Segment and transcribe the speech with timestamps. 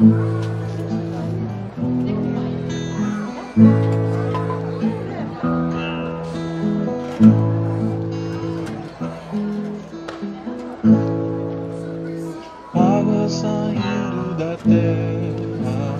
[0.00, 0.48] Água
[13.28, 15.98] saindo da terra,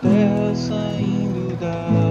[0.00, 2.09] terra saindo da.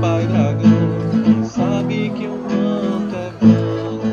[0.00, 1.44] Pai dragão.
[1.44, 4.06] Sabe que o manto é branco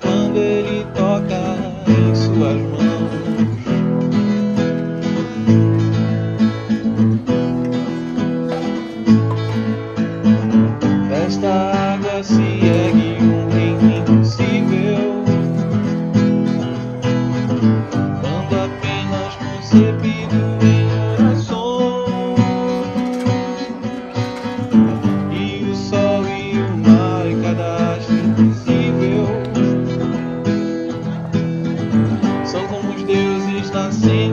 [0.00, 1.56] quando ele toca
[1.88, 2.80] em suas mãos.
[11.08, 11.48] Desta
[11.94, 15.24] água se ergue um reino impossível.
[18.20, 20.40] Quando apenas concebido
[33.70, 34.29] deuses nascendo